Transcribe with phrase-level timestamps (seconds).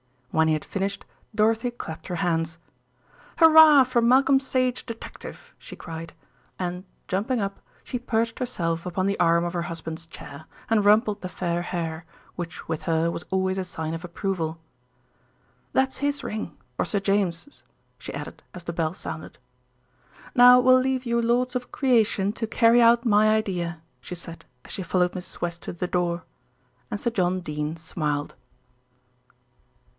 [0.31, 1.05] When he had finished,
[1.35, 2.57] Dorothy clapped her hands.
[3.37, 3.83] "Hurrah!
[3.83, 6.13] for Malcolm Sage, Detective," she cried
[6.57, 11.21] and, jumping up, she perched herself upon the arm of her husband's chair, and rumpled
[11.21, 14.57] the fair hair, which with her was always a sign of approval.
[15.73, 17.63] "That's his ring, or Sir James's,"
[17.99, 19.37] she added as the bell sounded.
[20.33, 24.71] "Now we'll leave you lords of creation to carry out my idea," she said as
[24.71, 25.41] she followed Mrs.
[25.41, 26.23] West to the door.
[26.89, 28.33] And Sir John Dene smiled.